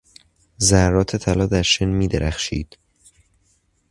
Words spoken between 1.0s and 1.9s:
طلا در شن